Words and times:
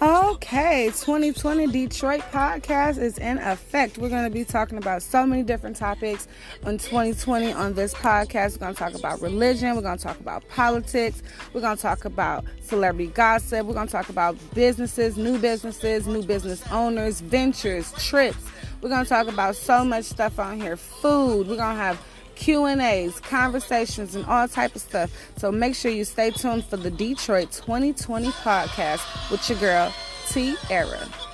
Okay, 0.00 0.92
2020 0.94 1.66
Detroit 1.66 2.20
podcast 2.30 2.98
is 2.98 3.18
in 3.18 3.36
effect. 3.38 3.98
We're 3.98 4.08
going 4.08 4.22
to 4.22 4.30
be 4.30 4.44
talking 4.44 4.78
about 4.78 5.02
so 5.02 5.26
many 5.26 5.42
different 5.42 5.74
topics 5.74 6.28
on 6.64 6.78
2020 6.78 7.52
on 7.52 7.74
this 7.74 7.94
podcast. 7.94 8.52
We're 8.52 8.58
going 8.60 8.74
to 8.74 8.78
talk 8.78 8.94
about 8.94 9.20
religion, 9.20 9.74
we're 9.74 9.82
going 9.82 9.98
to 9.98 10.04
talk 10.04 10.20
about 10.20 10.48
politics, 10.50 11.24
we're 11.52 11.62
going 11.62 11.74
to 11.74 11.82
talk 11.82 12.04
about 12.04 12.44
celebrity 12.60 13.10
gossip, 13.10 13.66
we're 13.66 13.74
going 13.74 13.88
to 13.88 13.92
talk 13.92 14.08
about 14.08 14.36
businesses, 14.54 15.16
new 15.16 15.36
businesses, 15.36 16.06
new 16.06 16.22
business 16.22 16.62
owners, 16.70 17.20
ventures, 17.20 17.92
trips. 17.94 18.38
We're 18.80 18.90
going 18.90 19.02
to 19.02 19.08
talk 19.08 19.26
about 19.26 19.56
so 19.56 19.84
much 19.84 20.04
stuff 20.04 20.38
on 20.38 20.60
here. 20.60 20.76
Food, 20.76 21.48
we're 21.48 21.56
going 21.56 21.74
to 21.74 21.82
have 21.82 22.00
Q&As, 22.38 23.18
conversations, 23.20 24.14
and 24.14 24.24
all 24.26 24.46
type 24.46 24.74
of 24.76 24.80
stuff. 24.80 25.10
So 25.36 25.50
make 25.50 25.74
sure 25.74 25.90
you 25.90 26.04
stay 26.04 26.30
tuned 26.30 26.64
for 26.64 26.76
the 26.76 26.90
Detroit 26.90 27.50
2020 27.50 28.28
podcast 28.28 29.30
with 29.30 29.48
your 29.50 29.58
girl, 29.58 29.92
T. 30.28 30.54
Era. 30.70 31.27